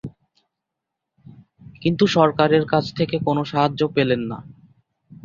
কিন্তু 1.81 2.03
সরকারের 2.07 2.63
কাছ 2.65 2.85
থেকে 2.97 3.15
কোন 3.25 3.37
সাহায্য 3.43 3.81
পেলেন 3.95 4.21
না। 4.31 4.37